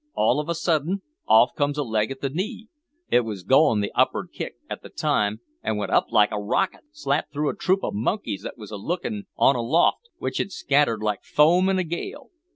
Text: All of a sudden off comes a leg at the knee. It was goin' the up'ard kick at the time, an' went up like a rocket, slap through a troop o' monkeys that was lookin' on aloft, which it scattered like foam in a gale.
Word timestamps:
All 0.15 0.39
of 0.39 0.49
a 0.49 0.55
sudden 0.55 1.03
off 1.27 1.53
comes 1.53 1.77
a 1.77 1.83
leg 1.83 2.09
at 2.09 2.21
the 2.21 2.29
knee. 2.31 2.69
It 3.11 3.19
was 3.19 3.43
goin' 3.43 3.81
the 3.81 3.91
up'ard 3.93 4.29
kick 4.33 4.55
at 4.67 4.81
the 4.81 4.89
time, 4.89 5.41
an' 5.61 5.77
went 5.77 5.91
up 5.91 6.07
like 6.09 6.31
a 6.31 6.41
rocket, 6.41 6.81
slap 6.91 7.31
through 7.31 7.49
a 7.49 7.55
troop 7.55 7.81
o' 7.83 7.91
monkeys 7.91 8.41
that 8.41 8.57
was 8.57 8.71
lookin' 8.71 9.27
on 9.37 9.55
aloft, 9.55 10.09
which 10.17 10.39
it 10.39 10.51
scattered 10.51 11.03
like 11.03 11.23
foam 11.23 11.69
in 11.69 11.77
a 11.77 11.83
gale. 11.83 12.31